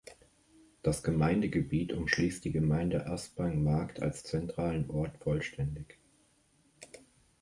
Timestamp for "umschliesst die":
1.93-2.51